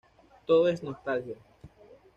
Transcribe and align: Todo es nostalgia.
Todo 0.47 0.67
es 0.67 0.81
nostalgia. 0.81 1.35